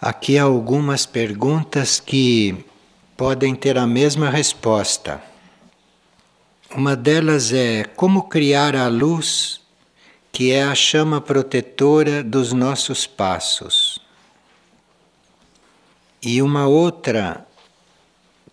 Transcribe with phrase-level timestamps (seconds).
[0.00, 2.64] Aqui algumas perguntas que
[3.16, 5.20] podem ter a mesma resposta.
[6.70, 9.60] Uma delas é como criar a luz
[10.30, 13.98] que é a chama protetora dos nossos passos.
[16.22, 17.44] E uma outra,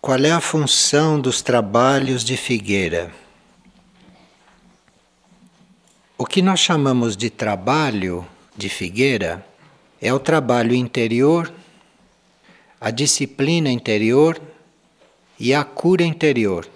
[0.00, 3.12] qual é a função dos trabalhos de Figueira?
[6.18, 8.26] O que nós chamamos de trabalho
[8.56, 9.46] de Figueira
[10.00, 11.52] é o trabalho interior,
[12.80, 14.40] a disciplina interior
[15.38, 16.68] e a cura interior.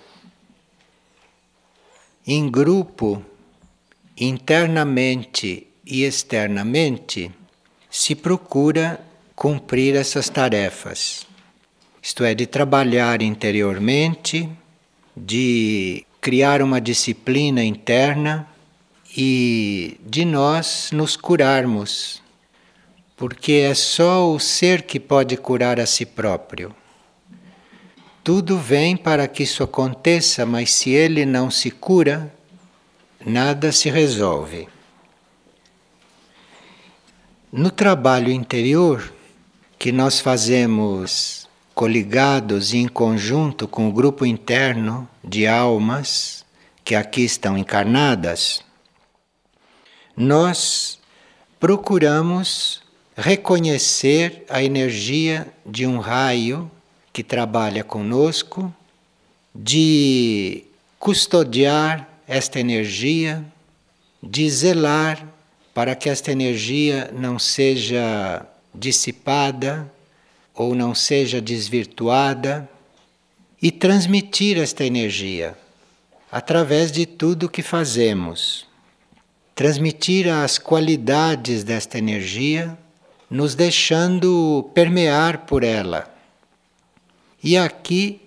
[2.26, 3.24] Em grupo,
[4.16, 7.30] internamente e externamente,
[7.90, 9.00] se procura
[9.34, 11.26] cumprir essas tarefas.
[12.02, 14.48] Isto é, de trabalhar interiormente,
[15.16, 18.46] de criar uma disciplina interna
[19.16, 22.22] e de nós nos curarmos,
[23.20, 26.74] porque é só o ser que pode curar a si próprio.
[28.24, 32.34] Tudo vem para que isso aconteça, mas se ele não se cura,
[33.22, 34.66] nada se resolve.
[37.52, 39.12] No trabalho interior
[39.78, 46.42] que nós fazemos coligados e em conjunto com o grupo interno de almas
[46.82, 48.64] que aqui estão encarnadas,
[50.16, 50.98] nós
[51.58, 52.80] procuramos
[53.20, 56.70] reconhecer a energia de um raio
[57.12, 58.74] que trabalha conosco,
[59.54, 60.64] de
[60.98, 63.44] custodiar esta energia,
[64.22, 65.26] de zelar
[65.74, 69.90] para que esta energia não seja dissipada
[70.54, 72.68] ou não seja desvirtuada
[73.60, 75.54] e transmitir esta energia
[76.32, 78.66] através de tudo que fazemos.
[79.54, 82.78] Transmitir as qualidades desta energia,
[83.30, 86.12] nos deixando permear por ela.
[87.42, 88.20] E aqui,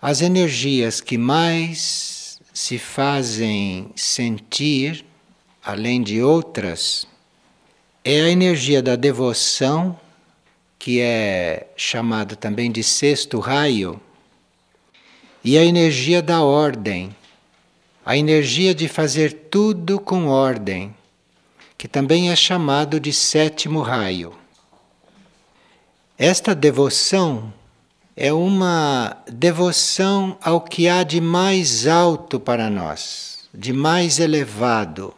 [0.00, 5.04] as energias que mais se fazem sentir,
[5.62, 7.06] além de outras,
[8.04, 9.98] é a energia da devoção,
[10.78, 14.00] que é chamada também de sexto raio,
[15.42, 17.14] e a energia da ordem,
[18.04, 20.94] a energia de fazer tudo com ordem,
[21.76, 24.32] que também é chamado de sétimo raio.
[26.18, 27.52] Esta devoção
[28.16, 35.12] é uma devoção ao que há de mais alto para nós, de mais elevado.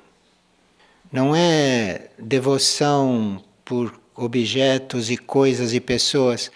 [1.12, 6.50] Não é devoção por objetos e coisas e pessoas,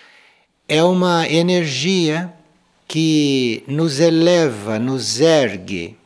[0.68, 2.32] é uma energia
[2.88, 5.96] que nos eleva, nos ergue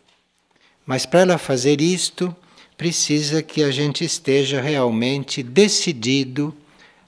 [0.86, 2.34] mas para ela fazer isto,
[2.76, 6.54] precisa que a gente esteja realmente decidido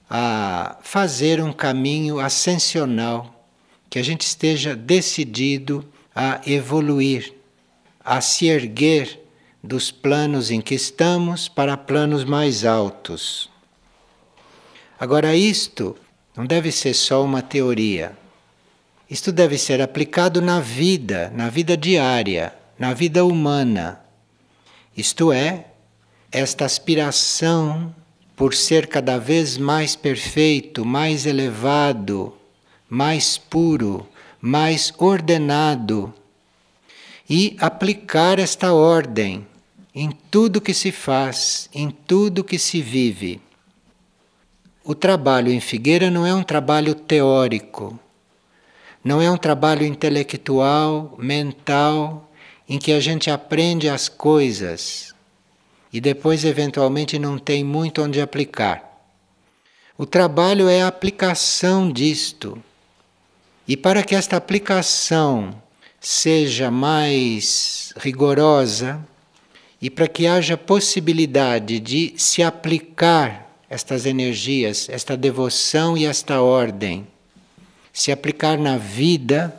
[0.09, 3.35] a fazer um caminho ascensional,
[3.91, 7.35] que a gente esteja decidido a evoluir,
[8.05, 9.21] a se erguer
[9.63, 13.51] dos planos em que estamos para planos mais altos.
[14.99, 15.97] Agora, isto
[16.37, 18.17] não deve ser só uma teoria.
[19.11, 24.01] Isto deve ser aplicado na vida, na vida diária na vida humana.
[24.97, 25.67] Isto é,
[26.31, 27.95] esta aspiração
[28.39, 32.33] por ser cada vez mais perfeito, mais elevado,
[32.89, 34.07] mais puro,
[34.41, 36.15] mais ordenado
[37.29, 39.45] e aplicar esta ordem
[39.93, 43.41] em tudo que se faz, em tudo que se vive.
[44.85, 47.99] O trabalho em Figueira não é um trabalho teórico,
[49.03, 52.31] não é um trabalho intelectual, mental,
[52.69, 55.13] em que a gente aprende as coisas
[55.93, 58.85] e depois, eventualmente, não tem muito onde aplicar.
[59.97, 62.63] O trabalho é a aplicação disto.
[63.67, 65.61] E para que esta aplicação
[66.01, 69.05] seja mais rigorosa
[69.81, 77.07] e para que haja possibilidade de se aplicar estas energias, esta devoção e esta ordem,
[77.93, 79.55] se aplicar na vida,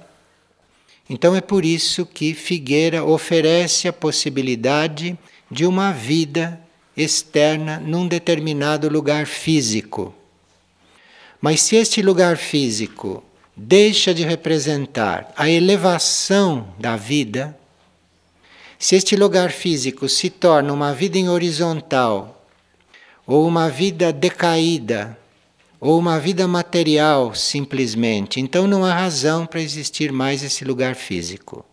[1.10, 5.18] então é por isso que Figueira oferece a possibilidade
[5.50, 6.60] de uma vida
[6.96, 10.13] externa num determinado lugar físico.
[11.42, 13.24] Mas se este lugar físico
[13.56, 17.57] deixa de representar a elevação da vida,
[18.78, 22.45] se este lugar físico se torna uma vida em horizontal
[23.25, 25.18] ou uma vida decaída,
[25.80, 28.40] ou uma vida material simplesmente.
[28.40, 31.66] Então não há razão para existir mais esse lugar físico.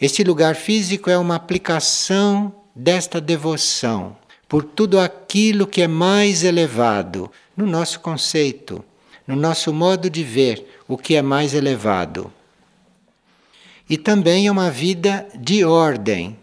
[0.00, 4.16] Este lugar físico é uma aplicação desta devoção
[4.50, 8.84] por tudo aquilo que é mais elevado, no nosso conceito,
[9.24, 12.32] no nosso modo de ver o que é mais elevado.
[13.88, 16.36] E também é uma vida de ordem,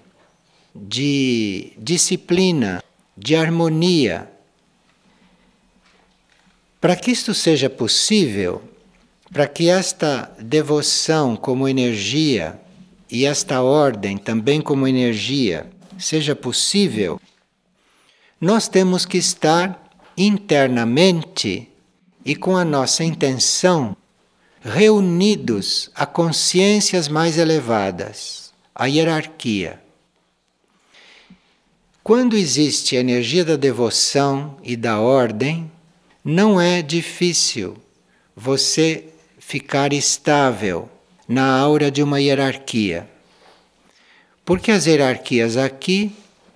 [0.74, 2.81] de disciplina,
[3.18, 4.31] de harmonia.
[6.80, 8.62] Para que isto seja possível,
[9.33, 12.57] para que esta devoção como energia
[13.12, 17.19] e esta ordem também como energia seja possível,
[18.39, 21.69] nós temos que estar internamente
[22.23, 23.95] e com a nossa intenção
[24.61, 29.81] reunidos a consciências mais elevadas, a hierarquia.
[32.03, 35.71] Quando existe a energia da devoção e da ordem,
[36.23, 37.77] não é difícil
[38.35, 39.05] você
[39.39, 40.89] ficar estável
[41.27, 43.09] na aura de uma hierarquia.
[44.47, 46.15] Porque as hierarquias aqui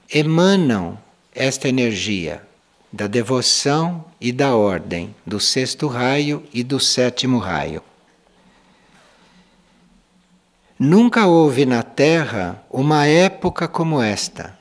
[0.09, 0.97] emanam
[1.35, 2.41] esta energia
[2.89, 7.83] da devoção e da ordem, do sexto raio e do sétimo raio.
[10.79, 14.57] Nunca houve na Terra uma época como esta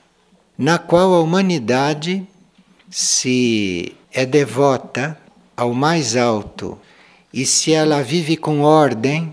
[0.58, 2.26] na qual a humanidade
[2.90, 5.16] se é devota
[5.56, 6.76] ao mais alto
[7.32, 9.32] e se ela vive com ordem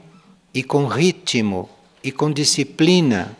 [0.53, 1.67] e com ritmo
[2.03, 3.35] e com disciplina.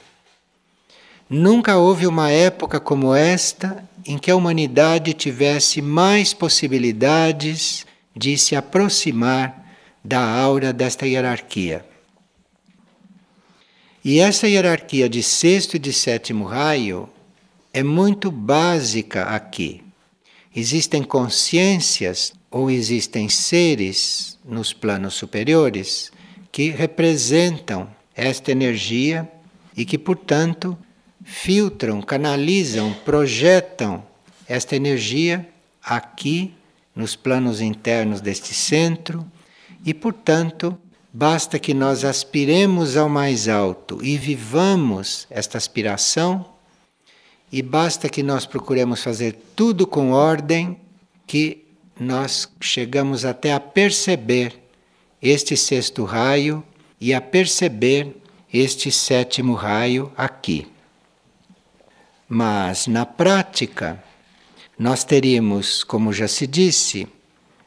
[1.30, 7.86] Nunca houve uma época como esta em que a humanidade tivesse mais possibilidades
[8.16, 9.66] de se aproximar
[10.02, 11.86] da aura desta hierarquia.
[14.04, 17.10] E essa hierarquia de sexto e de sétimo raio
[17.74, 19.84] é muito básica aqui.
[20.56, 26.10] Existem consciências ou existem seres nos planos superiores
[26.54, 29.30] que representam esta energia
[29.76, 30.78] e que, portanto,
[31.28, 34.02] filtram, canalizam, projetam
[34.48, 35.46] esta energia
[35.84, 36.54] aqui
[36.96, 39.30] nos planos internos deste centro
[39.86, 40.78] e, portanto,
[41.12, 46.46] basta que nós aspiremos ao mais alto e vivamos esta aspiração
[47.52, 50.80] e basta que nós procuremos fazer tudo com ordem,
[51.28, 51.66] que
[52.00, 54.58] nós chegamos até a perceber
[55.22, 56.64] este sexto raio
[57.02, 58.16] e a perceber
[58.52, 60.68] este sétimo raio aqui.
[62.30, 64.04] Mas na prática,
[64.78, 67.08] nós teríamos, como já se disse,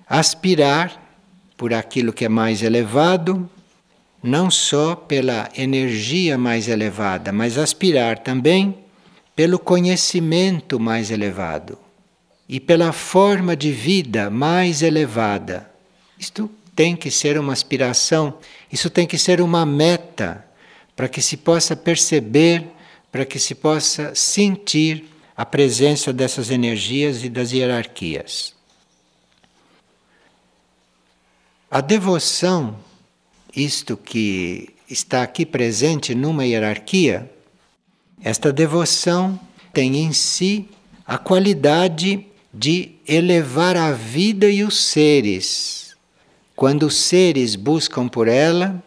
[0.06, 1.00] aspirar
[1.56, 3.48] por aquilo que é mais elevado,
[4.22, 8.76] não só pela energia mais elevada, mas aspirar também
[9.34, 11.78] pelo conhecimento mais elevado
[12.48, 15.70] e pela forma de vida mais elevada.
[16.18, 18.34] Isto tem que ser uma aspiração,
[18.70, 20.44] isso tem que ser uma meta
[20.94, 22.66] para que se possa perceber,
[23.10, 25.04] para que se possa sentir
[25.36, 28.54] a presença dessas energias e das hierarquias.
[31.70, 32.76] A devoção,
[33.54, 37.30] isto que está aqui presente numa hierarquia,
[38.22, 39.38] esta devoção
[39.72, 40.68] tem em si
[41.06, 45.96] a qualidade de elevar a vida e os seres.
[46.54, 48.82] Quando os seres buscam por ela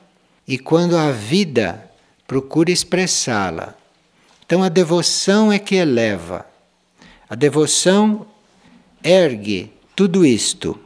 [0.47, 1.89] e quando a vida
[2.27, 3.75] procura expressá-la.
[4.45, 6.45] Então a devoção é que eleva.
[7.29, 8.25] A devoção
[9.03, 10.79] ergue tudo isto.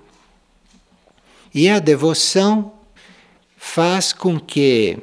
[1.54, 2.74] E a devoção
[3.56, 4.98] faz com que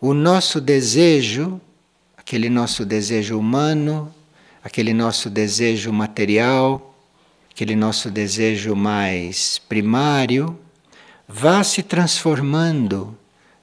[0.00, 1.60] o nosso desejo
[2.26, 4.12] aquele nosso desejo humano,
[4.60, 6.92] aquele nosso desejo material,
[7.48, 10.58] aquele nosso desejo mais primário,
[11.28, 13.16] vá se transformando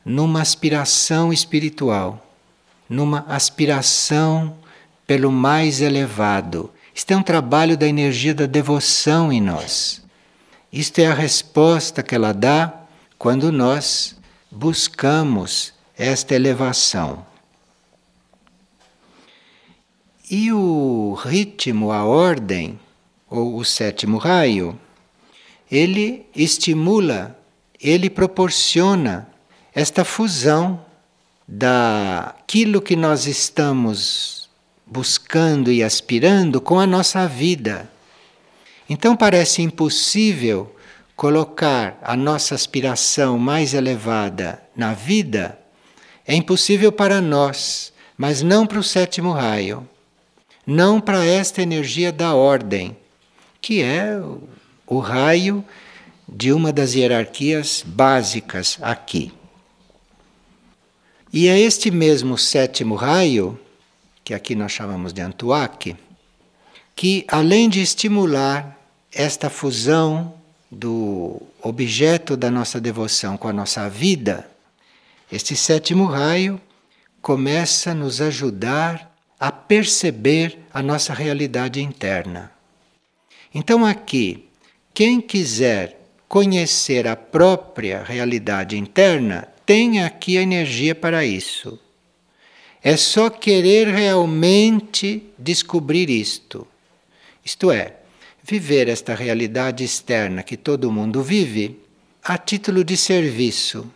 [0.05, 2.23] numa aspiração espiritual,
[2.93, 4.55] numa aspiração
[5.07, 6.71] pelo mais elevado.
[6.93, 10.03] Isto é um trabalho da energia da devoção em nós.
[10.71, 12.71] Isto é a resposta que ela dá
[13.17, 14.15] quando nós
[14.51, 17.25] buscamos esta elevação.
[20.29, 22.79] E o ritmo, a ordem,
[23.27, 24.79] ou o sétimo raio,
[25.69, 27.38] ele estimula,
[27.81, 29.27] ele proporciona
[29.73, 30.92] esta fusão
[31.47, 34.50] daquilo que nós estamos
[34.85, 37.89] buscando e aspirando com a nossa vida.
[38.89, 40.75] Então parece impossível
[41.15, 45.59] colocar a nossa aspiração mais elevada na vida,
[46.25, 49.88] é impossível para nós, mas não para o sétimo raio
[50.65, 52.95] não para esta energia da ordem,
[53.62, 54.19] que é
[54.88, 55.63] o raio
[56.27, 59.31] de uma das hierarquias básicas aqui.
[61.33, 63.59] E é este mesmo sétimo raio,
[64.23, 65.95] que aqui nós chamamos de Antuak,
[66.95, 68.79] que além de estimular
[69.11, 70.35] esta fusão
[70.71, 74.47] do objeto da nossa devoção com a nossa vida,
[75.31, 76.61] este sétimo raio
[77.19, 82.51] começa a nos ajudar a perceber a nossa realidade interna.
[83.51, 84.47] Então, aqui,
[84.93, 85.99] quem quiser
[86.29, 91.79] conhecer a própria realidade interna, tem aqui a energia para isso.
[92.82, 96.67] É só querer realmente descobrir isto.
[97.43, 97.96] Isto é,
[98.43, 101.79] viver esta realidade externa que todo mundo vive
[102.24, 103.89] a título de serviço,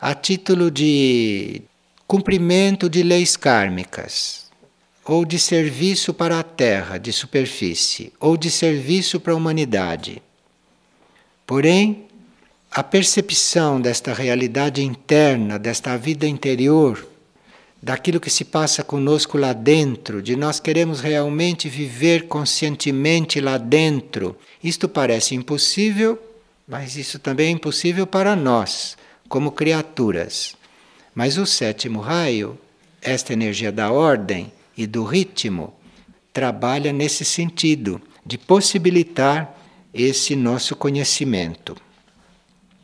[0.00, 1.62] a título de
[2.06, 4.50] cumprimento de leis kármicas,
[5.04, 10.22] ou de serviço para a Terra de superfície, ou de serviço para a humanidade.
[11.46, 12.06] Porém,
[12.72, 17.04] a percepção desta realidade interna, desta vida interior,
[17.82, 24.36] daquilo que se passa conosco lá dentro, de nós queremos realmente viver conscientemente lá dentro.
[24.62, 26.16] Isto parece impossível,
[26.68, 28.96] mas isso também é impossível para nós,
[29.28, 30.54] como criaturas.
[31.12, 32.56] Mas o sétimo raio,
[33.02, 35.74] esta energia da ordem e do ritmo,
[36.32, 39.58] trabalha nesse sentido de possibilitar
[39.92, 41.76] esse nosso conhecimento.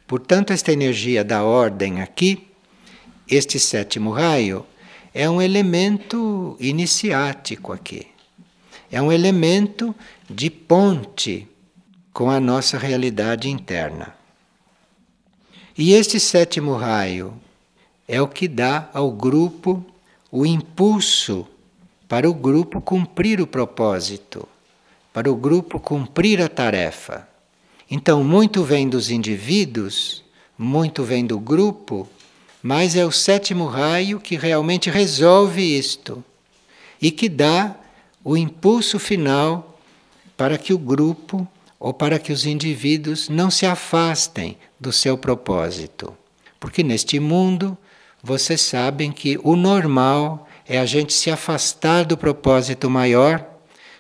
[0.06, 2.46] Portanto, esta energia da ordem aqui,
[3.28, 4.64] este sétimo raio,
[5.12, 8.06] é um elemento iniciático aqui.
[8.90, 9.94] É um elemento
[10.30, 11.48] de ponte
[12.12, 14.14] com a nossa realidade interna.
[15.76, 17.34] E este sétimo raio
[18.06, 19.84] é o que dá ao grupo
[20.30, 21.46] o impulso
[22.08, 24.48] para o grupo cumprir o propósito,
[25.12, 27.28] para o grupo cumprir a tarefa.
[27.90, 30.24] Então, muito vem dos indivíduos,
[30.58, 32.08] muito vem do grupo,
[32.62, 36.24] mas é o sétimo raio que realmente resolve isto
[37.00, 37.76] e que dá
[38.24, 39.78] o impulso final
[40.36, 41.46] para que o grupo
[41.78, 46.12] ou para que os indivíduos não se afastem do seu propósito.
[46.58, 47.78] Porque neste mundo,
[48.22, 53.46] vocês sabem que o normal é a gente se afastar do propósito maior,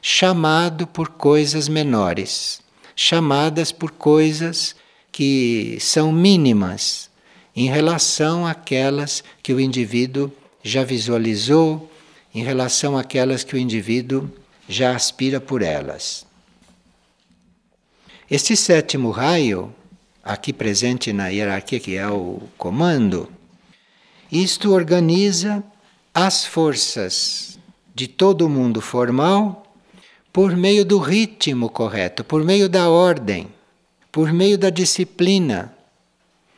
[0.02, 2.60] chamado por coisas menores,
[2.96, 4.74] chamadas por coisas
[5.12, 7.10] que são mínimas
[7.54, 11.90] em relação àquelas que o indivíduo já visualizou,
[12.34, 14.28] em relação àquelas que o indivíduo
[14.68, 16.26] já aspira por elas.
[18.30, 19.72] Este sétimo raio,
[20.24, 23.30] aqui presente na hierarquia, que é o comando,
[24.30, 25.62] isto organiza
[26.12, 27.58] as forças
[27.94, 29.65] de todo o mundo formal
[30.36, 33.48] por meio do ritmo correto, por meio da ordem,
[34.12, 35.74] por meio da disciplina.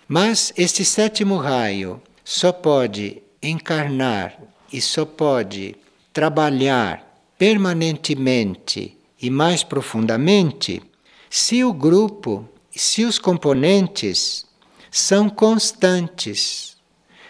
[0.09, 4.37] Mas este sétimo raio só pode encarnar
[4.73, 5.77] e só pode
[6.13, 10.83] trabalhar permanentemente e mais profundamente
[11.31, 14.45] se o grupo, se os componentes
[14.91, 16.77] são constantes,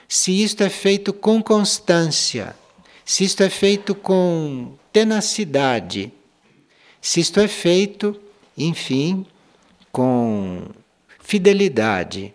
[0.08, 2.56] se isto é feito com constância,
[3.04, 6.10] se isto é feito com tenacidade,
[7.00, 8.18] se isto é feito,
[8.56, 9.24] enfim,
[9.92, 10.62] com
[11.20, 12.34] fidelidade.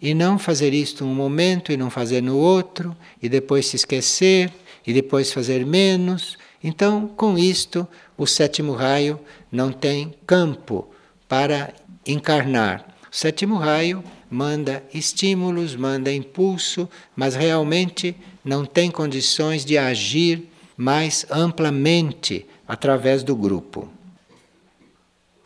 [0.00, 4.52] E não fazer isto um momento e não fazer no outro, e depois se esquecer,
[4.86, 6.38] e depois fazer menos.
[6.62, 7.86] Então, com isto,
[8.16, 9.18] o sétimo raio
[9.50, 10.88] não tem campo
[11.28, 11.72] para
[12.06, 12.86] encarnar.
[13.10, 21.26] O sétimo raio manda estímulos, manda impulso, mas realmente não tem condições de agir mais
[21.30, 23.95] amplamente através do grupo.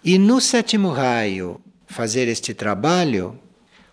[0.03, 3.39] E no sétimo raio fazer este trabalho,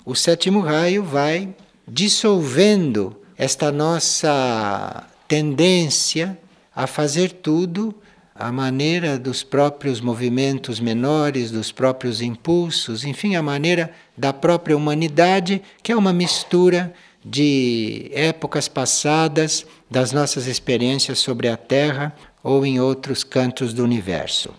[0.06, 1.54] o sétimo raio vai
[1.86, 6.40] dissolvendo esta nossa tendência
[6.74, 7.94] a fazer tudo
[8.34, 15.62] à maneira dos próprios movimentos menores, dos próprios impulsos, enfim, a maneira da própria humanidade,
[15.84, 16.94] que é uma mistura
[17.26, 24.54] de épocas passadas, das nossas experiências sobre a Terra ou em outros cantos do universo.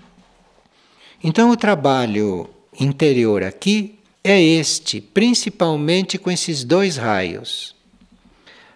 [1.23, 2.49] Então, o trabalho
[2.79, 7.75] interior aqui é este, principalmente com esses dois raios.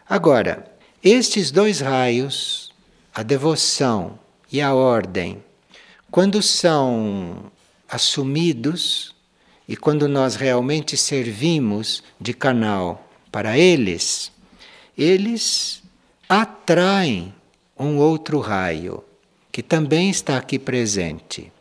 [0.09, 0.67] Agora,
[1.03, 2.73] estes dois raios,
[3.15, 4.19] a devoção
[4.51, 5.43] e a ordem,
[6.11, 7.51] quando são
[7.89, 9.15] assumidos
[9.69, 14.33] e quando nós realmente servimos de canal para eles,
[14.99, 15.83] eles
[16.29, 17.33] atraem
[17.79, 19.05] um outro raio
[19.51, 21.53] que também está aqui presente.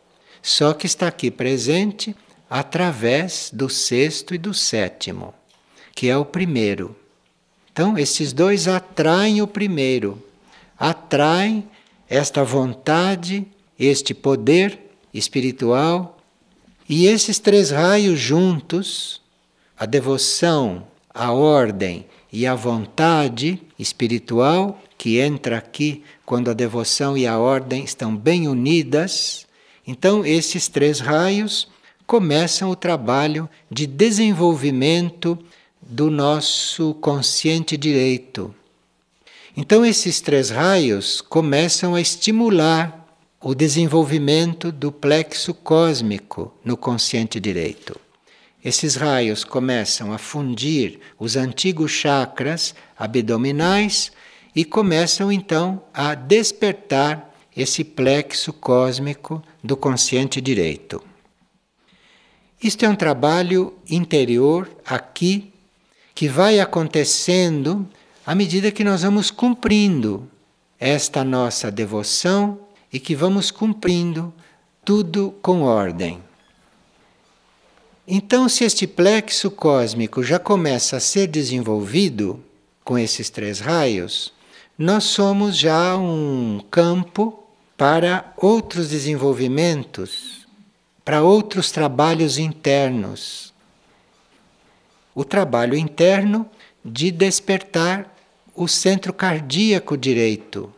[0.42, 2.14] Só que está aqui presente
[2.50, 5.32] através do sexto e do sétimo,
[5.94, 6.96] que é o primeiro.
[7.72, 10.22] Então, esses dois atraem o primeiro,
[10.76, 11.66] atraem
[12.08, 13.46] esta vontade,
[13.78, 14.78] este poder
[15.14, 16.18] espiritual,
[16.88, 19.22] E esses três raios juntos,
[19.78, 27.26] a devoção, a ordem e a vontade espiritual, que entra aqui quando a devoção e
[27.26, 29.46] a ordem estão bem unidas,
[29.86, 31.68] então esses três raios
[32.06, 35.38] começam o trabalho de desenvolvimento
[35.80, 38.54] do nosso consciente direito.
[39.56, 43.06] Então, esses três raios começam a estimular
[43.40, 47.98] o desenvolvimento do plexo cósmico no consciente direito.
[48.64, 54.12] Esses raios começam a fundir os antigos chakras abdominais
[54.54, 61.02] e começam então a despertar esse plexo cósmico do consciente direito.
[62.62, 65.52] Isto é um trabalho interior aqui
[66.14, 67.88] que vai acontecendo
[68.24, 70.28] à medida que nós vamos cumprindo
[70.78, 72.58] esta nossa devoção
[72.92, 74.32] e que vamos cumprindo
[74.84, 76.20] tudo com ordem.
[78.06, 82.44] Então, se este plexo cósmico já começa a ser desenvolvido
[82.84, 84.32] com esses três raios,
[84.76, 87.41] nós somos já um campo
[87.82, 90.46] para outros desenvolvimentos,
[91.04, 93.52] para outros trabalhos internos.
[95.12, 96.48] O trabalho interno
[96.84, 98.16] de despertar
[98.54, 100.72] o centro cardíaco direito,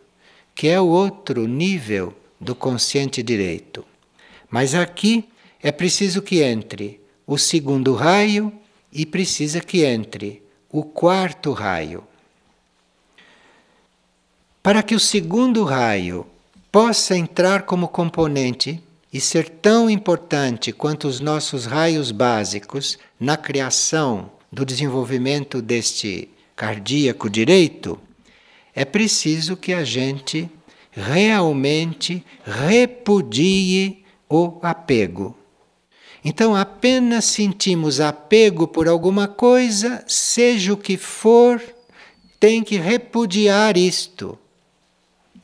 [0.55, 3.85] que é o outro nível do consciente direito.
[4.49, 5.29] Mas aqui
[5.63, 8.51] é preciso que entre o segundo raio
[8.91, 12.03] e precisa que entre o quarto raio.
[14.63, 16.27] Para que o segundo raio
[16.75, 24.33] possa entrar como componente e ser tão importante quanto os nossos raios básicos na criação
[24.51, 27.97] do desenvolvimento deste cardíaco direito,
[28.75, 30.51] é preciso que a gente
[30.91, 35.39] realmente repudie o apego.
[36.25, 41.63] Então, apenas sentimos apego por alguma coisa, seja o que for,
[42.41, 44.37] tem que repudiar isto.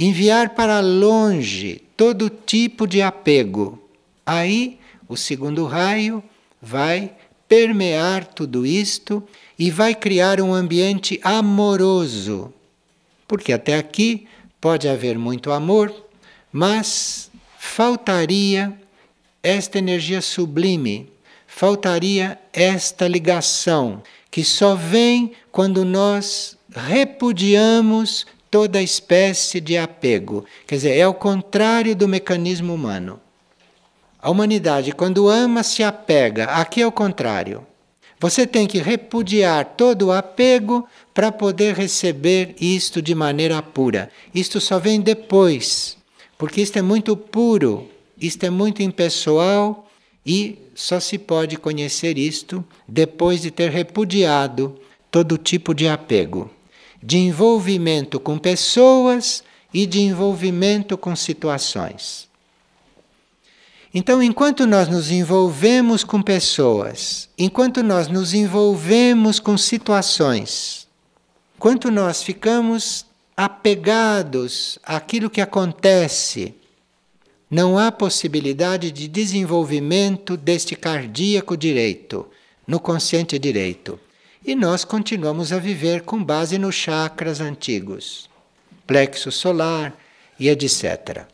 [0.03, 3.79] Enviar para longe todo tipo de apego.
[4.25, 6.25] Aí, o segundo raio
[6.59, 7.13] vai
[7.47, 9.23] permear tudo isto
[9.59, 12.51] e vai criar um ambiente amoroso.
[13.29, 14.27] Porque até aqui
[14.59, 15.95] pode haver muito amor,
[16.51, 18.73] mas faltaria
[19.43, 21.13] esta energia sublime,
[21.47, 30.45] faltaria esta ligação que só vem quando nós repudiamos toda espécie de apego.
[30.67, 33.21] Quer dizer, é o contrário do mecanismo humano.
[34.21, 36.45] A humanidade, quando ama, se apega.
[36.45, 37.67] Aqui é o contrário.
[38.19, 44.11] Você tem que repudiar todo o apego para poder receber isto de maneira pura.
[44.35, 45.97] Isto só vem depois,
[46.37, 47.89] porque isto é muito puro,
[48.21, 49.91] isto é muito impessoal
[50.25, 54.79] e só se pode conhecer isto depois de ter repudiado
[55.11, 56.51] todo tipo de apego,
[57.03, 62.29] de envolvimento com pessoas e de envolvimento com situações.
[63.93, 70.87] Então, enquanto nós nos envolvemos com pessoas, enquanto nós nos envolvemos com situações,
[71.57, 73.05] enquanto nós ficamos
[73.37, 76.55] apegados àquilo que acontece,
[77.51, 82.29] não há possibilidade de desenvolvimento deste cardíaco direito,
[82.65, 83.99] no consciente direito.
[84.45, 88.29] E nós continuamos a viver com base nos chakras antigos,
[88.87, 89.95] plexo solar
[90.39, 91.27] e etc.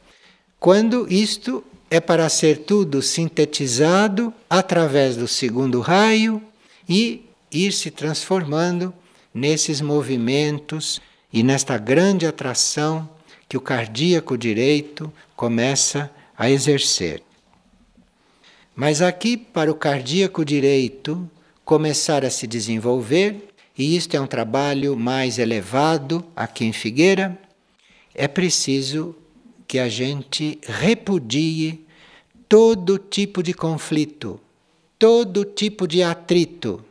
[0.58, 6.42] Quando isto é para ser tudo sintetizado através do segundo raio
[6.88, 8.92] e ir se transformando
[9.32, 11.00] nesses movimentos
[11.32, 13.08] e nesta grande atração
[13.48, 17.22] que o cardíaco direito começa a exercer.
[18.74, 21.30] Mas aqui, para o cardíaco direito
[21.66, 27.36] começar a se desenvolver, e isto é um trabalho mais elevado aqui em Figueira,
[28.14, 29.16] é preciso
[29.66, 31.84] que a gente repudie
[32.48, 34.40] todo tipo de conflito,
[34.96, 36.84] todo tipo de atrito.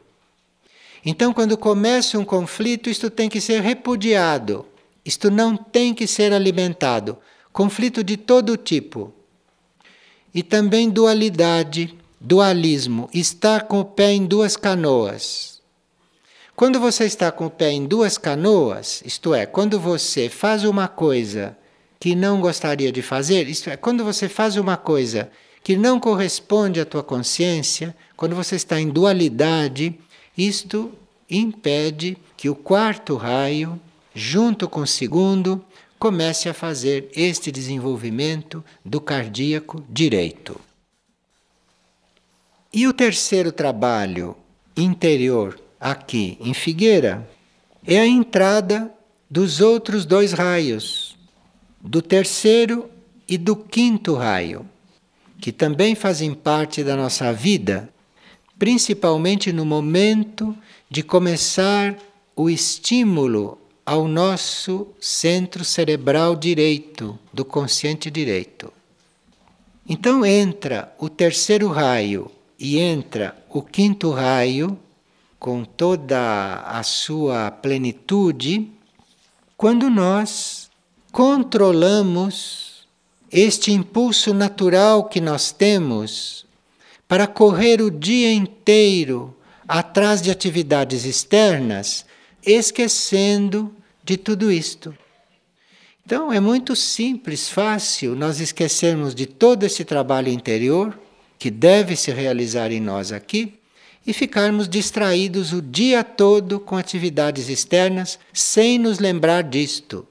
[1.05, 4.65] Então, quando começa um conflito, isto tem que ser repudiado,
[5.05, 7.17] isto não tem que ser alimentado.
[7.53, 9.13] Conflito de todo tipo.
[10.33, 15.61] E também dualidade, dualismo, estar com o pé em duas canoas.
[16.55, 20.87] Quando você está com o pé em duas canoas, isto é, quando você faz uma
[20.87, 21.57] coisa
[21.99, 25.29] que não gostaria de fazer, isto é, quando você faz uma coisa
[25.63, 29.99] que não corresponde à tua consciência, quando você está em dualidade,
[30.37, 30.93] isto
[31.29, 33.79] impede que o quarto raio,
[34.13, 35.63] junto com o segundo,
[35.97, 40.59] comece a fazer este desenvolvimento do cardíaco direito.
[42.75, 44.35] E o terceiro trabalho
[44.75, 47.25] interior aqui em Figueira
[47.87, 48.93] é a entrada
[49.29, 51.17] dos outros dois raios,
[51.79, 52.89] do terceiro
[53.29, 54.69] e do quinto raio,
[55.39, 57.87] que também fazem parte da nossa vida,
[58.59, 60.53] principalmente no momento
[60.89, 61.95] de começar
[62.35, 68.69] o estímulo ao nosso centro cerebral direito, do consciente direito.
[69.87, 74.79] Então entra o terceiro raio e entra o quinto raio
[75.39, 78.71] com toda a sua plenitude
[79.57, 80.69] quando nós
[81.11, 82.87] controlamos
[83.31, 86.45] este impulso natural que nós temos
[87.07, 89.35] para correr o dia inteiro
[89.67, 92.05] atrás de atividades externas,
[92.45, 94.95] esquecendo de tudo isto.
[96.05, 100.99] Então é muito simples, fácil nós esquecermos de todo esse trabalho interior
[101.37, 103.59] que deve se realizar em nós aqui
[104.05, 110.07] e ficarmos distraídos o dia todo com atividades externas sem nos lembrar disto.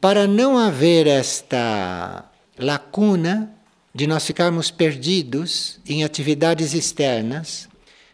[0.00, 2.24] Para não haver esta
[2.58, 3.52] lacuna
[3.94, 7.68] de nós ficarmos perdidos em atividades externas,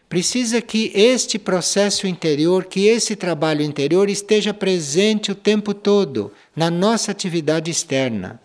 [0.07, 6.69] precisa que este processo interior, que esse trabalho interior esteja presente o tempo todo na
[6.69, 8.39] nossa atividade externa.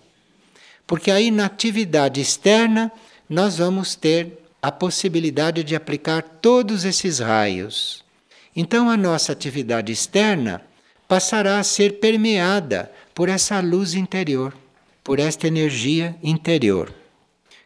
[0.88, 2.90] Porque aí na atividade externa
[3.28, 8.02] nós vamos ter a possibilidade de aplicar todos esses raios.
[8.56, 10.62] Então a nossa atividade externa
[11.06, 14.54] passará a ser permeada por essa luz interior,
[15.04, 16.92] por esta energia interior.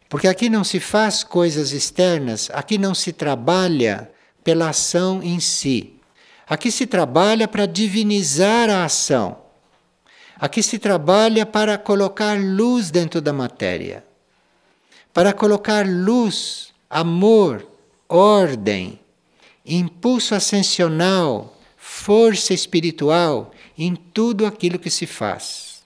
[0.08, 4.10] Porque aqui não se faz coisas externas, aqui não se trabalha
[4.42, 5.94] pela ação em si.
[6.44, 9.41] Aqui se trabalha para divinizar a ação.
[10.42, 14.04] Aqui se trabalha para colocar luz dentro da matéria,
[15.14, 17.64] para colocar luz amor,
[18.08, 18.98] ordem,
[19.64, 25.84] impulso ascensional, força espiritual em tudo aquilo que se faz.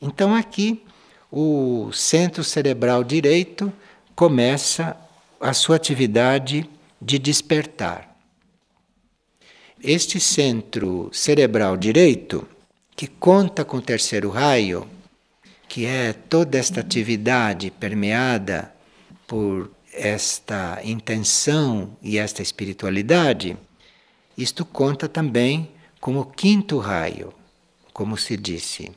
[0.00, 0.80] Então aqui
[1.28, 3.72] o centro cerebral direito
[4.14, 4.96] começa
[5.40, 6.70] a sua atividade
[7.02, 8.16] de despertar.
[9.82, 12.46] Este centro cerebral direito,
[12.98, 14.84] que conta com o terceiro raio,
[15.68, 18.74] que é toda esta atividade permeada
[19.24, 23.56] por esta intenção e esta espiritualidade,
[24.36, 27.32] isto conta também como quinto raio,
[27.92, 28.90] como se disse.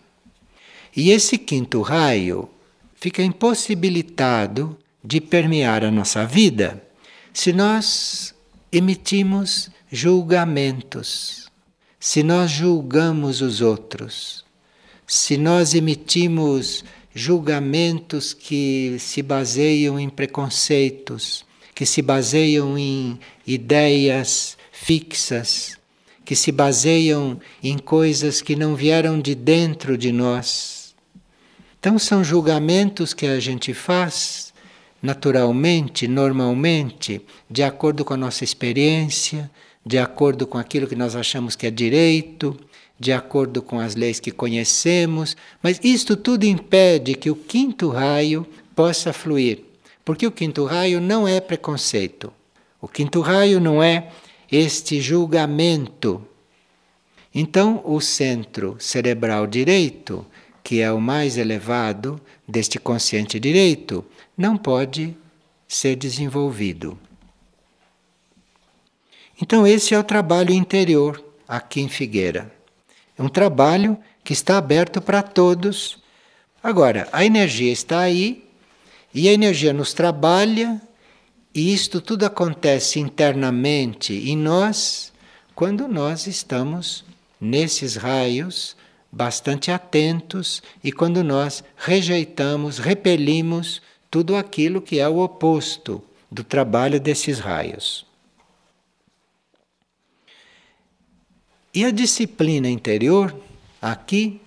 [0.97, 2.49] E esse quinto raio
[2.95, 6.83] fica impossibilitado de permear a nossa vida
[7.31, 8.33] se nós
[8.71, 11.50] emitimos julgamentos,
[12.03, 14.43] se nós julgamos os outros,
[15.05, 16.83] se nós emitimos
[17.13, 25.77] julgamentos que se baseiam em preconceitos, que se baseiam em ideias fixas,
[26.25, 30.95] que se baseiam em coisas que não vieram de dentro de nós.
[31.79, 34.51] Então, são julgamentos que a gente faz
[34.99, 39.51] naturalmente, normalmente, de acordo com a nossa experiência,
[39.85, 42.57] de acordo com aquilo que nós achamos que é direito,
[42.99, 48.45] de acordo com as leis que conhecemos, mas isto tudo impede que o quinto raio
[48.75, 49.63] possa fluir,
[50.05, 52.31] porque o quinto raio não é preconceito.
[52.79, 54.11] O quinto raio não é
[54.51, 56.21] este julgamento.
[57.33, 60.25] Então, o centro cerebral direito,
[60.63, 64.03] que é o mais elevado deste consciente direito,
[64.37, 65.15] não pode
[65.67, 66.99] ser desenvolvido.
[69.41, 72.53] Então, esse é o trabalho interior aqui em Figueira.
[73.17, 75.97] É um trabalho que está aberto para todos.
[76.61, 78.47] Agora, a energia está aí
[79.11, 80.79] e a energia nos trabalha,
[81.53, 85.11] e isto tudo acontece internamente em nós
[85.55, 87.03] quando nós estamos
[87.39, 88.77] nesses raios
[89.11, 96.01] bastante atentos e quando nós rejeitamos, repelimos tudo aquilo que é o oposto
[96.31, 98.10] do trabalho desses raios.
[101.73, 103.33] E a disciplina interior,
[103.81, 104.41] aqui,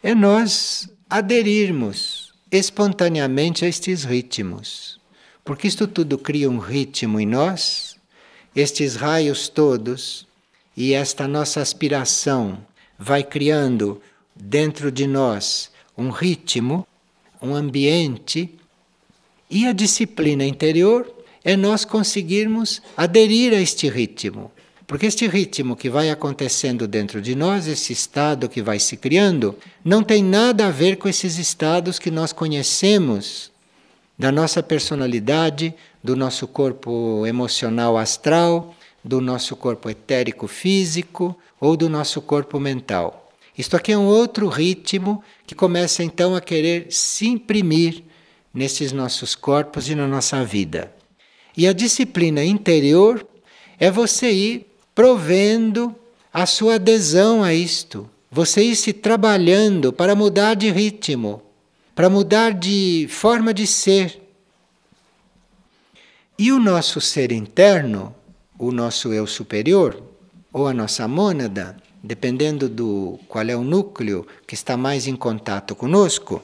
[0.00, 5.00] é nós aderirmos espontaneamente a estes ritmos.
[5.44, 7.96] Porque isto tudo cria um ritmo em nós,
[8.54, 10.24] estes raios todos
[10.76, 12.64] e esta nossa aspiração
[12.96, 14.00] vai criando
[14.36, 16.86] dentro de nós um ritmo,
[17.40, 18.54] um ambiente,
[19.50, 24.50] e a disciplina interior é nós conseguirmos aderir a este ritmo.
[24.86, 29.56] Porque este ritmo que vai acontecendo dentro de nós, esse estado que vai se criando,
[29.84, 33.50] não tem nada a ver com esses estados que nós conhecemos
[34.18, 41.88] da nossa personalidade, do nosso corpo emocional astral, do nosso corpo etérico físico ou do
[41.88, 43.30] nosso corpo mental.
[43.56, 48.02] Isto aqui é um outro ritmo que começa então a querer se imprimir
[48.52, 50.92] nesses nossos corpos e na nossa vida.
[51.56, 53.26] E a disciplina interior
[53.78, 55.94] é você ir provendo
[56.32, 61.42] a sua adesão a isto, você ir se trabalhando para mudar de ritmo,
[61.94, 64.20] para mudar de forma de ser.
[66.38, 68.14] E o nosso ser interno,
[68.58, 70.02] o nosso eu superior,
[70.52, 75.74] ou a nossa mônada, dependendo do qual é o núcleo que está mais em contato
[75.74, 76.42] conosco,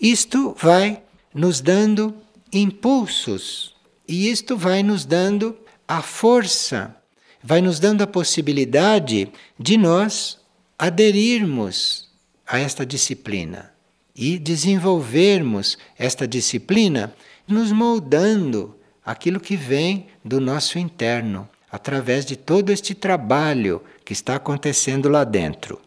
[0.00, 1.02] isto vai
[1.34, 2.14] nos dando
[2.52, 3.74] impulsos
[4.06, 6.94] e isto vai nos dando a força,
[7.42, 10.38] vai nos dando a possibilidade de nós
[10.78, 12.08] aderirmos
[12.46, 13.72] a esta disciplina
[14.14, 17.14] e desenvolvermos esta disciplina
[17.46, 24.36] nos moldando aquilo que vem do nosso interno, através de todo este trabalho que está
[24.36, 25.80] acontecendo lá dentro.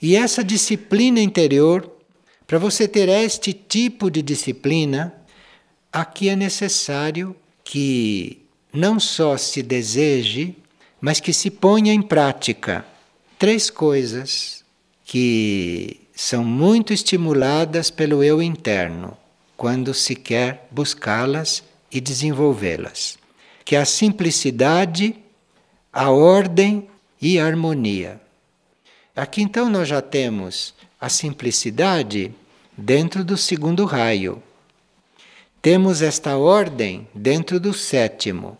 [0.00, 1.90] E essa disciplina interior,
[2.46, 5.14] para você ter este tipo de disciplina,
[5.92, 8.41] aqui é necessário que
[8.72, 10.56] não só se deseje,
[11.00, 12.84] mas que se ponha em prática
[13.38, 14.64] três coisas
[15.04, 19.16] que são muito estimuladas pelo eu interno
[19.56, 23.18] quando se quer buscá-las e desenvolvê-las,
[23.64, 25.16] que é a simplicidade,
[25.92, 26.88] a ordem
[27.20, 28.20] e a harmonia.
[29.14, 32.32] Aqui então nós já temos a simplicidade
[32.76, 34.42] dentro do segundo raio.
[35.60, 38.56] Temos esta ordem dentro do sétimo.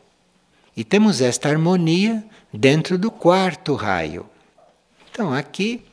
[0.77, 4.27] E temos esta harmonia dentro do quarto raio.
[5.11, 5.85] Então aqui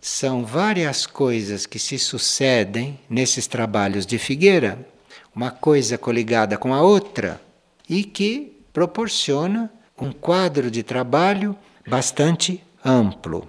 [0.00, 4.86] são várias coisas que se sucedem nesses trabalhos de Figueira,
[5.34, 7.40] uma coisa coligada com a outra,
[7.88, 13.48] e que proporciona um quadro de trabalho bastante amplo.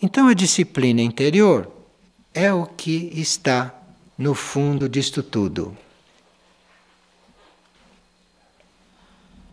[0.00, 1.70] Então, a disciplina interior
[2.34, 3.74] é o que está
[4.16, 5.76] no fundo disto tudo.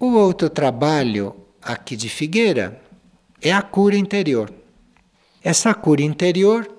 [0.06, 2.78] O outro trabalho aqui de Figueira
[3.42, 4.54] é a cura interior.
[5.42, 6.70] Essa cura interior,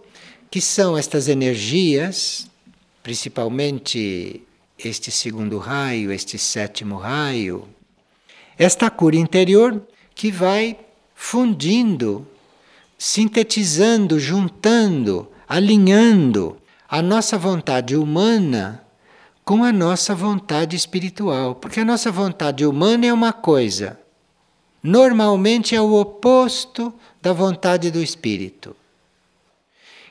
[0.51, 2.51] que são estas energias,
[3.03, 4.43] principalmente
[4.79, 7.67] este segundo raio, este sétimo raio,
[8.59, 9.83] esta cura interior
[10.15, 10.79] que vai
[11.15, 12.27] fundindo,
[12.99, 18.84] sintetizando, juntando, alinhando a nossa vontade humana
[19.45, 21.55] com a nossa vontade espiritual.
[21.55, 23.99] Porque a nossa vontade humana é uma coisa,
[24.83, 28.75] normalmente é o oposto da vontade do espírito.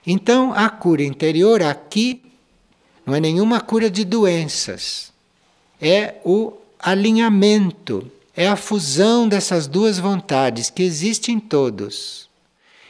[0.06, 2.22] Então, a cura interior aqui
[3.06, 5.12] não é nenhuma cura de doenças,
[5.82, 12.30] é o alinhamento, é a fusão dessas duas vontades que existem em todos.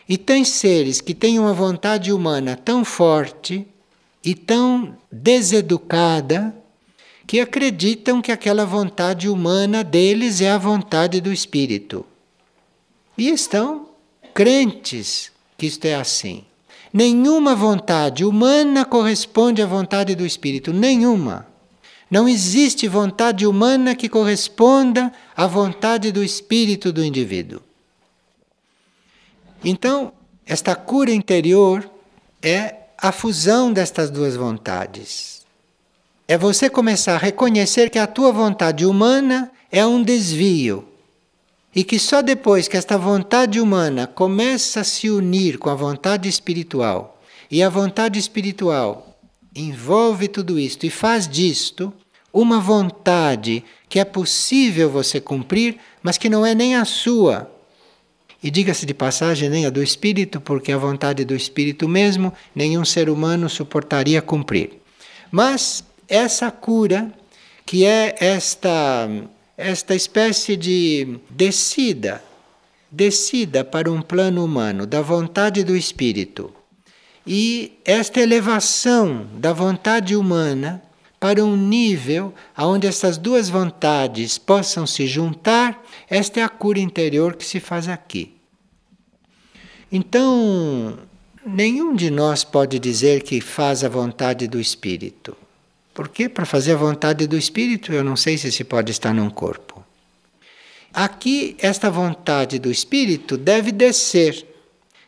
[0.07, 3.67] E tem seres que têm uma vontade humana tão forte
[4.23, 6.55] e tão deseducada
[7.27, 12.05] que acreditam que aquela vontade humana deles é a vontade do espírito.
[13.17, 13.89] E estão
[14.33, 16.43] crentes que isto é assim.
[16.91, 21.47] Nenhuma vontade humana corresponde à vontade do espírito, nenhuma.
[22.09, 27.61] Não existe vontade humana que corresponda à vontade do espírito do indivíduo.
[29.63, 30.13] Então,
[30.45, 31.89] esta cura interior
[32.41, 35.41] é a fusão destas duas vontades.
[36.25, 40.87] É você começar a reconhecer que a tua vontade humana é um desvio
[41.75, 46.29] e que só depois que esta vontade humana começa a se unir com a vontade
[46.29, 49.19] espiritual e a vontade espiritual
[49.53, 51.91] envolve tudo isto e faz disto
[52.31, 57.52] uma vontade que é possível você cumprir, mas que não é nem a sua,
[58.43, 62.83] e diga-se de passagem, nem a do espírito, porque a vontade do espírito mesmo nenhum
[62.83, 64.81] ser humano suportaria cumprir.
[65.31, 67.11] Mas essa cura,
[67.65, 69.09] que é esta,
[69.57, 72.21] esta espécie de descida,
[72.91, 76.53] descida para um plano humano da vontade do espírito,
[77.25, 80.83] e esta elevação da vontade humana
[81.23, 87.37] para um nível onde essas duas vontades possam se juntar, esta é a cura interior
[87.37, 88.33] que se faz aqui.
[89.89, 90.99] Então,
[91.45, 95.33] nenhum de nós pode dizer que faz a vontade do Espírito.
[95.93, 99.29] Porque para fazer a vontade do Espírito, eu não sei se se pode estar num
[99.29, 99.81] corpo.
[100.93, 104.45] Aqui, esta vontade do Espírito deve descer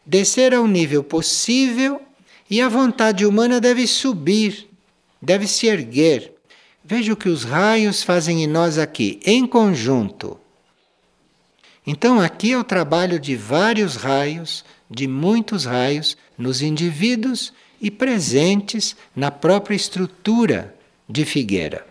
[0.05, 2.01] descer ao nível possível
[2.49, 4.73] e a vontade humana deve subir
[5.21, 6.33] deve se erguer.
[6.83, 10.39] Veja o que os raios fazem em nós aqui, em conjunto.
[11.85, 18.95] Então, aqui é o trabalho de vários raios, de muitos raios, nos indivíduos e presentes
[19.15, 20.75] na própria estrutura
[21.07, 21.85] de figueira.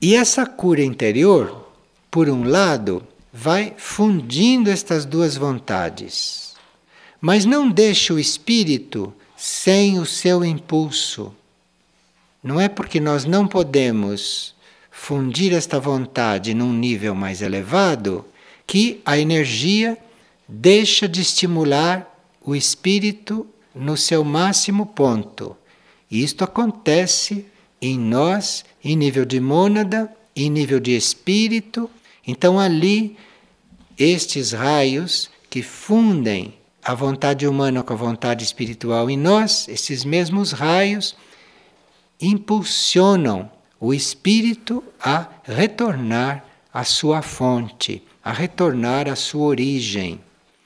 [0.00, 1.70] E essa cura interior,
[2.10, 6.54] por um lado, vai fundindo estas duas vontades.
[7.20, 11.34] Mas não deixe o espírito sem o seu impulso.
[12.42, 14.54] Não é porque nós não podemos
[14.90, 18.24] fundir esta vontade num nível mais elevado
[18.66, 19.98] que a energia
[20.48, 25.56] deixa de estimular o espírito no seu máximo ponto.
[26.10, 27.46] E isto acontece
[27.80, 31.90] em nós, em nível de mônada, em nível de espírito.
[32.26, 33.16] Então, ali,
[33.98, 36.54] estes raios que fundem
[36.86, 41.16] a vontade humana com a vontade espiritual em nós, esses mesmos raios
[42.20, 50.20] impulsionam o espírito a retornar à sua fonte, a retornar à sua origem.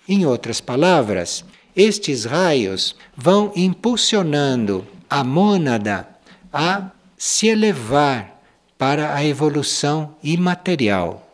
[0.07, 1.43] Em outras palavras,
[1.75, 6.07] estes raios vão impulsionando a mônada
[6.53, 8.43] a se elevar
[8.77, 11.30] para a evolução imaterial.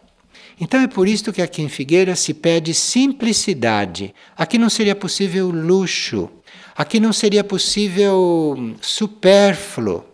[0.58, 4.14] Então é por isso que aqui em Figueira se pede simplicidade.
[4.36, 6.30] Aqui não seria possível luxo,
[6.74, 10.04] aqui não seria possível supérfluo.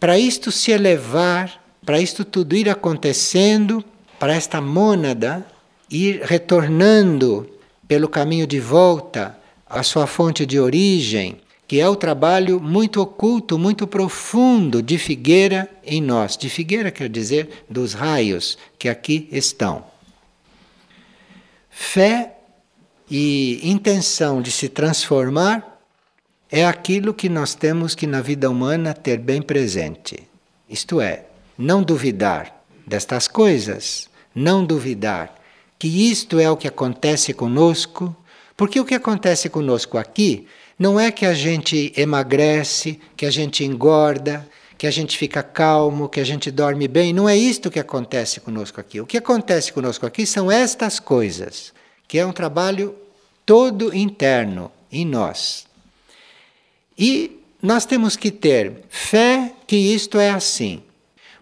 [0.00, 3.84] Para isto se elevar, para isto tudo ir acontecendo,
[4.18, 5.46] para esta mônada
[5.88, 7.48] ir retornando
[7.86, 13.58] pelo caminho de volta à sua fonte de origem, que é o trabalho muito oculto,
[13.58, 16.36] muito profundo de Figueira em nós.
[16.36, 19.84] De Figueira quer dizer dos raios que aqui estão.
[21.70, 22.36] Fé
[23.10, 25.80] e intenção de se transformar
[26.50, 30.28] é aquilo que nós temos que na vida humana ter bem presente.
[30.68, 31.24] Isto é,
[31.56, 35.34] não duvidar destas coisas, não duvidar
[35.78, 38.14] que isto é o que acontece conosco,
[38.56, 40.46] porque o que acontece conosco aqui
[40.78, 44.48] não é que a gente emagrece, que a gente engorda,
[44.82, 48.40] que a gente fica calmo, que a gente dorme bem, não é isto que acontece
[48.40, 49.00] conosco aqui.
[49.00, 51.72] O que acontece conosco aqui são estas coisas,
[52.08, 52.92] que é um trabalho
[53.46, 55.66] todo interno em nós.
[56.98, 60.82] E nós temos que ter fé que isto é assim.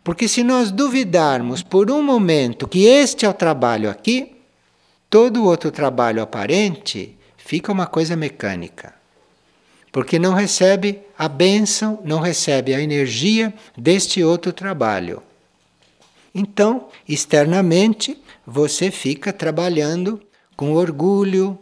[0.04, 4.36] Porque se nós duvidarmos por um momento que este é o trabalho aqui,
[5.08, 8.99] todo outro trabalho aparente fica uma coisa mecânica.
[9.92, 15.22] Porque não recebe a bênção, não recebe a energia deste outro trabalho.
[16.34, 20.20] Então, externamente, você fica trabalhando
[20.56, 21.58] com orgulho,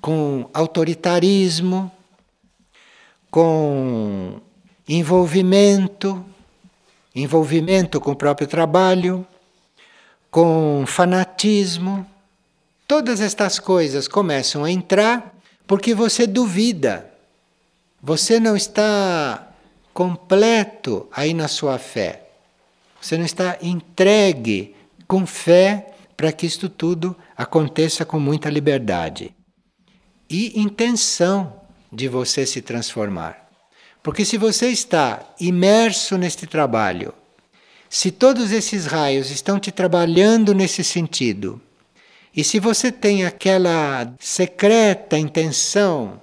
[0.00, 1.90] com autoritarismo,
[3.30, 4.40] com
[4.88, 6.24] envolvimento,
[7.14, 9.26] envolvimento com o próprio trabalho,
[10.30, 12.06] com fanatismo.
[12.86, 15.34] Todas estas coisas começam a entrar
[15.66, 17.15] porque você duvida.
[18.06, 19.48] Você não está
[19.92, 22.28] completo aí na sua fé.
[23.00, 24.76] Você não está entregue
[25.08, 29.34] com fé para que isto tudo aconteça com muita liberdade.
[30.30, 31.60] E intenção
[31.92, 33.50] de você se transformar.
[34.04, 37.12] Porque se você está imerso neste trabalho,
[37.90, 41.60] se todos esses raios estão te trabalhando nesse sentido,
[42.36, 46.22] e se você tem aquela secreta intenção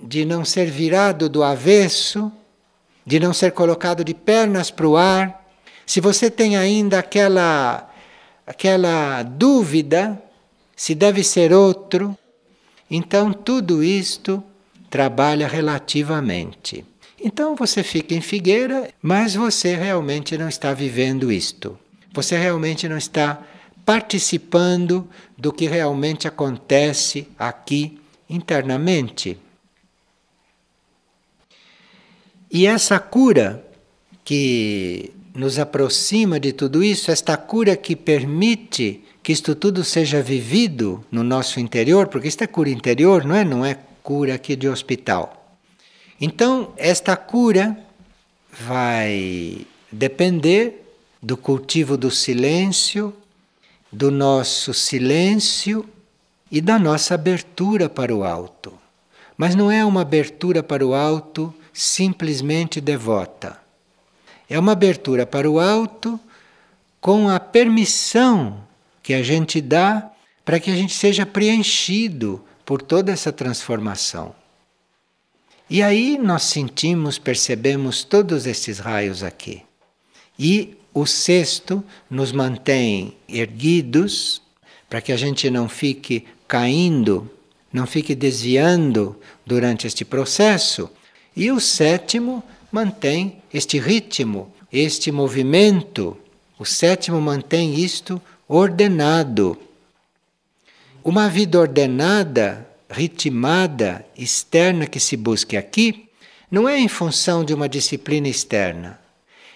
[0.00, 2.30] de não ser virado do avesso,
[3.04, 5.44] de não ser colocado de pernas para o ar,
[5.86, 7.88] se você tem ainda aquela
[8.46, 10.20] aquela dúvida
[10.76, 12.16] se deve ser outro,
[12.90, 14.42] então tudo isto
[14.90, 16.84] trabalha relativamente.
[17.22, 21.78] Então você fica em Figueira, mas você realmente não está vivendo isto.
[22.12, 23.42] Você realmente não está
[23.84, 29.38] participando do que realmente acontece aqui internamente.
[32.50, 33.64] E essa cura
[34.24, 41.04] que nos aproxima de tudo isso, esta cura que permite que isto tudo seja vivido
[41.10, 43.44] no nosso interior, porque isto é cura interior, não é?
[43.44, 45.58] Não é cura aqui de hospital.
[46.20, 47.76] Então, esta cura
[48.52, 50.86] vai depender
[51.22, 53.12] do cultivo do silêncio,
[53.90, 55.84] do nosso silêncio
[56.50, 58.72] e da nossa abertura para o alto.
[59.36, 63.60] Mas não é uma abertura para o alto simplesmente devota.
[64.48, 66.18] É uma abertura para o alto
[67.00, 68.64] com a permissão
[69.02, 70.10] que a gente dá
[70.44, 74.34] para que a gente seja preenchido por toda essa transformação.
[75.68, 79.62] E aí nós sentimos, percebemos todos esses raios aqui.
[80.38, 84.40] E o sexto nos mantém erguidos
[84.88, 87.30] para que a gente não fique caindo,
[87.72, 90.88] não fique desviando durante este processo.
[91.36, 96.16] E o sétimo mantém este ritmo, este movimento.
[96.58, 99.58] O sétimo mantém isto ordenado.
[101.04, 106.08] Uma vida ordenada, ritmada, externa que se busque aqui,
[106.50, 108.98] não é em função de uma disciplina externa.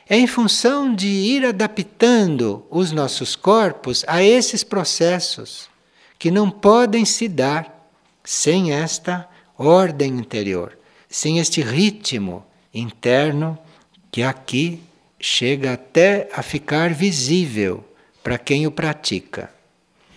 [0.08, 5.68] É em função de ir adaptando os nossos corpos a esses processos
[6.18, 7.90] que não podem se dar
[8.24, 10.76] sem esta ordem interior,
[11.10, 13.58] sem este ritmo interno
[14.12, 14.80] que aqui
[15.18, 17.84] chega até a ficar visível
[18.22, 19.50] para quem o pratica.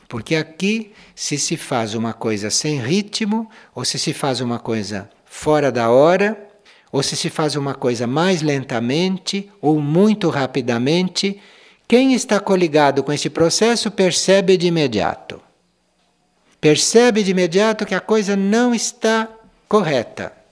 [0.08, 5.10] Porque aqui, se se faz uma coisa sem ritmo, ou se se faz uma coisa
[5.26, 6.38] fora da hora,
[6.92, 11.42] ou se se faz uma coisa mais lentamente ou muito rapidamente,
[11.88, 15.42] quem está coligado com esse processo percebe de imediato.
[16.62, 19.28] Percebe de imediato que a coisa não está
[19.68, 20.43] correta.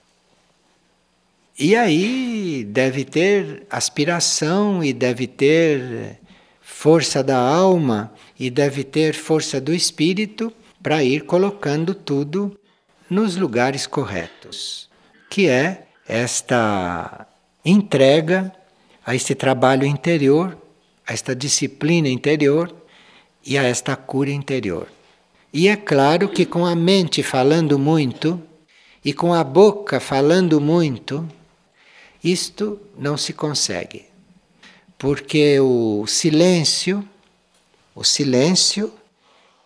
[1.58, 6.18] E aí deve ter aspiração e deve ter
[6.60, 12.58] força da alma e deve ter força do espírito para ir colocando tudo
[13.08, 14.88] nos lugares corretos,
[15.28, 17.26] que é esta
[17.64, 18.52] entrega
[19.04, 20.56] a este trabalho interior,
[21.06, 22.74] a esta disciplina interior
[23.44, 24.88] e a esta cura interior.
[25.52, 28.42] E é claro que com a mente falando muito
[29.04, 31.28] e com a boca falando muito,
[32.22, 34.06] isto não se consegue.
[34.98, 37.06] Porque o silêncio,
[37.94, 38.92] o silêncio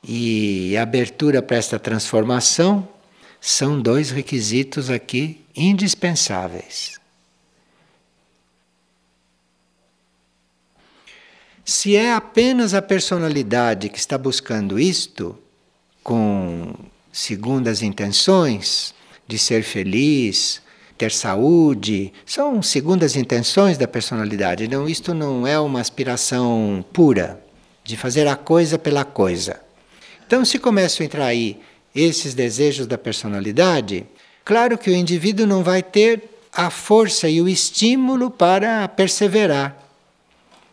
[0.03, 2.89] e a abertura para esta transformação
[3.41, 6.99] são dois requisitos aqui indispensáveis.
[11.65, 15.37] Se é apenas a personalidade que está buscando isto,
[16.03, 16.73] com
[17.13, 18.95] segundas intenções
[19.27, 20.63] de ser feliz,
[20.97, 24.69] ter saúde, são segundas intenções da personalidade.
[24.69, 27.41] Não, isto não é uma aspiração pura
[27.85, 29.61] de fazer a coisa pela coisa.
[30.27, 31.61] Então, se começam a entrar aí
[31.95, 34.07] esses desejos da personalidade,
[34.45, 39.77] claro que o indivíduo não vai ter a força e o estímulo para perseverar.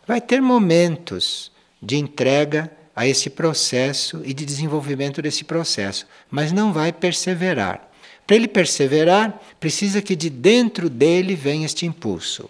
[0.06, 6.72] Vai ter momentos de entrega a esse processo e de desenvolvimento desse processo, mas não
[6.72, 7.90] vai perseverar.
[8.26, 12.48] Para ele perseverar, precisa que de dentro dele venha este impulso.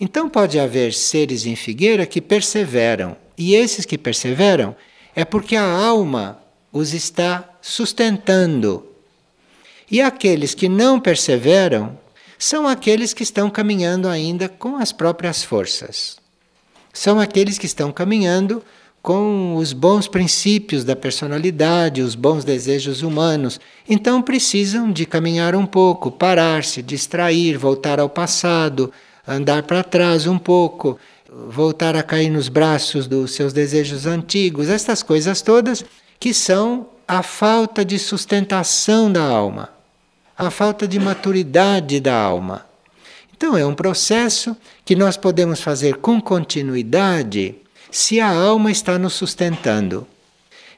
[0.00, 4.76] Então pode haver seres em figueira que perseveram, e esses que perseveram
[5.14, 6.38] é porque a alma
[6.72, 8.86] os está sustentando.
[9.90, 11.98] E aqueles que não perseveram
[12.38, 16.18] são aqueles que estão caminhando ainda com as próprias forças.
[16.92, 18.62] São aqueles que estão caminhando
[19.06, 23.60] com os bons princípios da personalidade, os bons desejos humanos.
[23.88, 28.92] Então precisam de caminhar um pouco, parar, se distrair, voltar ao passado,
[29.24, 30.98] andar para trás um pouco,
[31.48, 35.84] voltar a cair nos braços dos seus desejos antigos, estas coisas todas
[36.18, 39.68] que são a falta de sustentação da alma,
[40.36, 42.66] a falta de maturidade da alma.
[43.36, 47.54] Então é um processo que nós podemos fazer com continuidade
[47.90, 50.06] se a alma está nos sustentando.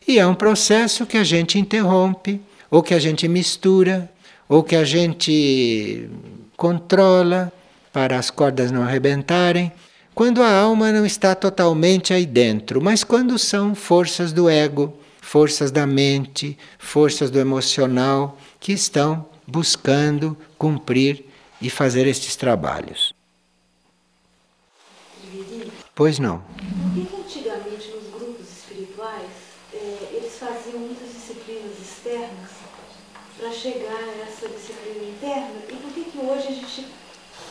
[0.06, 2.40] E é um processo que a gente interrompe,
[2.70, 4.10] ou que a gente mistura,
[4.48, 6.08] ou que a gente
[6.56, 7.52] controla
[7.92, 9.72] para as cordas não arrebentarem,
[10.14, 15.70] quando a alma não está totalmente aí dentro, mas quando são forças do ego, forças
[15.70, 21.24] da mente, forças do emocional que estão buscando cumprir
[21.60, 23.17] e fazer estes trabalhos.
[25.98, 26.38] Pois não.
[26.38, 29.26] Por que antigamente nos grupos espirituais
[29.74, 32.50] é, eles faziam muitas disciplinas externas
[33.36, 35.56] para chegar a essa disciplina interna?
[35.68, 36.86] E por que, que hoje a gente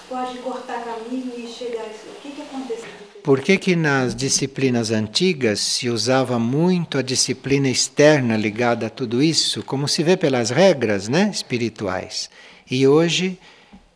[0.08, 2.06] pode cortar caminho e chegar a isso?
[2.08, 2.88] O que, que aconteceu?
[3.22, 9.22] Por que, que nas disciplinas antigas se usava muito a disciplina externa ligada a tudo
[9.22, 12.30] isso, como se vê pelas regras né, espirituais?
[12.72, 13.38] E hoje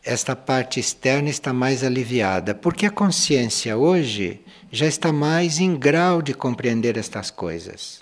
[0.04, 4.40] esta parte externa está mais aliviada, porque a consciência hoje
[4.72, 8.00] já está mais em grau de compreender estas coisas.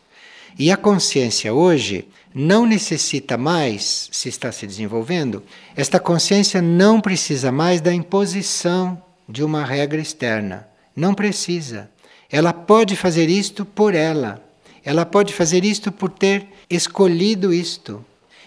[0.56, 5.42] E a consciência hoje não necessita mais, se está se desenvolvendo,
[5.76, 10.68] esta consciência não precisa mais da imposição de uma regra externa.
[10.94, 11.90] Não precisa.
[12.30, 14.42] Ela pode fazer isto por ela.
[14.84, 18.04] Ela pode fazer isto por ter escolhido isto.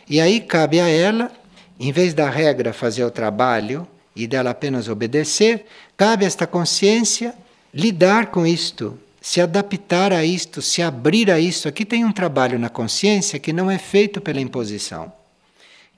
[0.09, 1.31] E aí cabe a ela
[1.79, 5.65] em vez da regra fazer o trabalho e dela apenas obedecer,
[5.97, 7.33] cabe a esta consciência
[7.73, 11.67] lidar com isto, se adaptar a isto, se abrir a isto.
[11.67, 15.11] Aqui tem um trabalho na consciência que não é feito pela imposição,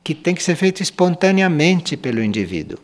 [0.04, 2.80] que tem que ser feito espontaneamente pelo indivíduo.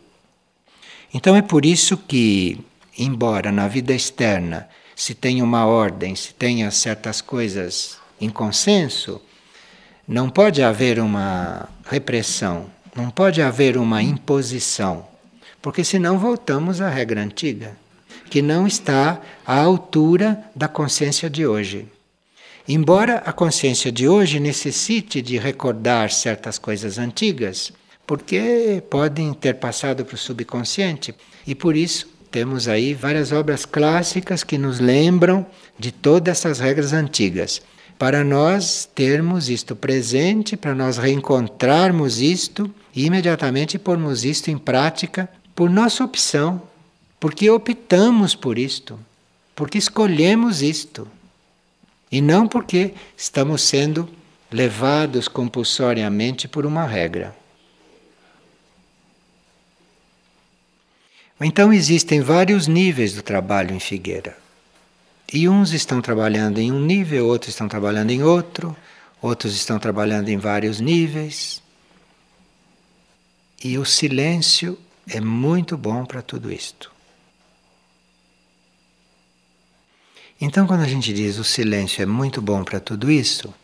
[1.14, 2.58] Então é por isso que,
[2.98, 9.20] embora na vida externa se tenha uma ordem, se tenha certas coisas em consenso,
[10.06, 15.06] não pode haver uma repressão, não pode haver uma imposição,
[15.60, 17.76] porque senão voltamos à regra antiga,
[18.32, 21.86] que não está à altura da consciência de hoje.
[22.66, 27.74] Embora a consciência de hoje necessite de recordar certas coisas antigas,
[28.06, 31.14] porque podem ter passado para o subconsciente,
[31.46, 35.44] e por isso temos aí várias obras clássicas que nos lembram
[35.78, 37.60] de todas essas regras antigas
[37.98, 45.28] para nós termos isto presente, para nós reencontrarmos isto e imediatamente pormos isto em prática
[45.54, 46.62] por nossa opção,
[47.22, 48.98] porque optamos por isto,
[49.54, 51.06] porque escolhemos isto,
[52.10, 54.08] e não porque estamos sendo
[54.50, 57.32] levados compulsoriamente por uma regra.
[61.40, 64.36] Então existem vários níveis do trabalho em Figueira.
[65.32, 68.76] E uns estão trabalhando em um nível, outros estão trabalhando em outro,
[69.20, 71.62] outros estão trabalhando em vários níveis.
[73.62, 74.76] E o silêncio
[75.08, 76.91] é muito bom para tudo isto.
[80.44, 83.54] Então, quando a gente diz o silêncio é muito bom para tudo isso,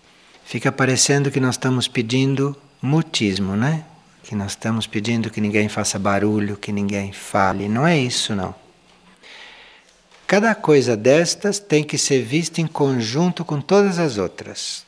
[0.44, 3.84] fica parecendo que nós estamos pedindo mutismo, né?
[4.22, 7.68] Que nós estamos pedindo que ninguém faça barulho, que ninguém fale.
[7.68, 8.54] Não é isso, não.
[10.24, 14.86] Cada coisa destas tem que ser vista em conjunto com todas as outras.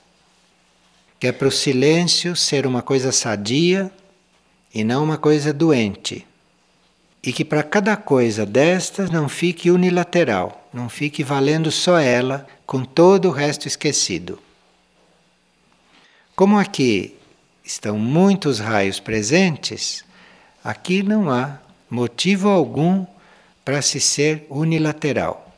[1.18, 3.90] Que é para o silêncio ser uma coisa sadia
[4.72, 6.24] e não uma coisa doente.
[7.20, 12.84] E que para cada coisa destas não fique unilateral, não fique valendo só ela, com
[12.84, 14.38] todo o resto esquecido.
[16.36, 17.16] Como aqui
[17.64, 20.04] estão muitos raios presentes,
[20.62, 21.58] aqui não há
[21.90, 23.04] motivo algum
[23.64, 25.50] para se ser unilateral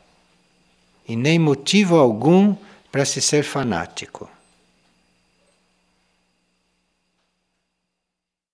[1.07, 2.55] e nem motivo algum
[2.91, 4.29] para se ser fanático.